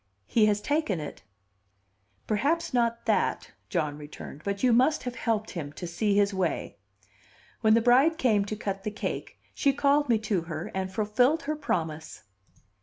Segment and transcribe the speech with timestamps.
[0.25, 1.21] "He has taken it."
[2.25, 6.77] "Perhaps not that," John returned, "but you must have helped him to see his way."
[7.59, 11.43] When the bride came to cut the cake, she called me to her and fulfilled
[11.43, 12.23] her promise.